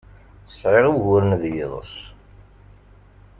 [0.59, 1.93] Sɛiɣ uguren d yiḍes.